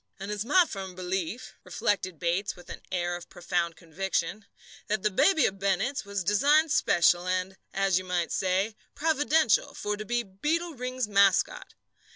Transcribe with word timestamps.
"And 0.19 0.31
it's 0.31 0.43
my 0.43 0.65
firm 0.65 0.95
belief," 0.95 1.53
reflected 1.63 2.17
Bates 2.17 2.55
with 2.55 2.71
an 2.71 2.81
air 2.91 3.15
of 3.15 3.29
profound 3.29 3.75
conviction, 3.75 4.45
"that 4.87 5.03
that 5.03 5.15
baby 5.15 5.45
of 5.45 5.59
Bennett's 5.59 6.05
was 6.05 6.23
designed 6.23 6.71
special 6.71 7.27
and, 7.27 7.55
as 7.71 7.99
you 7.99 8.03
might 8.03 8.31
say, 8.31 8.75
providential, 8.95 9.75
for 9.75 9.95
to 9.97 10.03
be 10.03 10.23
Beetle 10.23 10.73
Ring's 10.73 11.07
mascot. 11.07 11.75